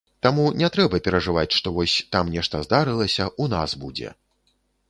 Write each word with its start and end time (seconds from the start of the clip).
Таму 0.25 0.45
не 0.61 0.69
трэба 0.77 0.99
перажываць, 1.07 1.57
што 1.59 1.73
вось, 1.77 1.95
там 2.17 2.33
нешта 2.39 2.65
здарылася, 2.65 3.31
у 3.47 3.51
нас 3.55 3.81
будзе. 3.83 4.09